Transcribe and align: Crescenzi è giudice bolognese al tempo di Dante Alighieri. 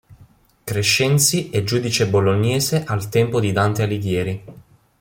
Crescenzi 0.63 1.51
è 1.51 1.63
giudice 1.63 2.07
bolognese 2.07 2.83
al 2.87 3.07
tempo 3.09 3.39
di 3.39 3.51
Dante 3.51 3.83
Alighieri. 3.83 4.43